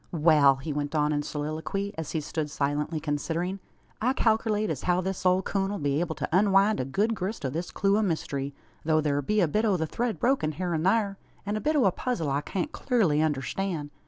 "Wal!" 0.11 0.55
he 0.55 0.73
went 0.73 0.95
on 0.95 1.13
in 1.13 1.21
soliloquy, 1.21 1.93
as 1.95 2.09
he 2.13 2.21
stood 2.21 2.49
silently 2.49 2.99
considering, 2.99 3.59
"I 4.01 4.13
kalkerlate 4.13 4.71
as 4.71 4.81
how 4.81 4.99
this 4.99 5.27
ole 5.27 5.43
coon 5.43 5.71
'll 5.71 5.77
be 5.77 5.99
able 5.99 6.15
to 6.15 6.29
unwind 6.35 6.79
a 6.79 6.85
good 6.85 7.13
grist 7.13 7.45
o' 7.45 7.51
this 7.51 7.69
clue 7.69 7.99
o' 7.99 8.01
mystery, 8.01 8.51
tho' 8.83 8.99
thur 8.99 9.21
be 9.21 9.41
a 9.41 9.47
bit 9.47 9.63
o' 9.63 9.77
the 9.77 9.85
thread 9.85 10.19
broken 10.19 10.53
hyur 10.53 10.73
an 10.73 10.85
thur, 10.85 11.17
an 11.45 11.55
a 11.55 11.61
bit 11.61 11.75
o' 11.75 11.85
a 11.85 11.91
puzzle 11.91 12.31
I 12.31 12.41
can't 12.41 12.71
clurly 12.71 13.21
understan'. 13.21 13.91